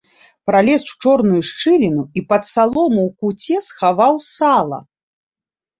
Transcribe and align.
Пралез 0.49 0.85
у 0.91 0.95
чорную 1.03 1.41
шчыліну 1.51 2.03
і 2.21 2.25
пад 2.33 2.43
салому 2.55 3.01
ў 3.09 3.15
куце 3.21 3.57
схаваў 3.69 4.15
сала. 4.35 4.79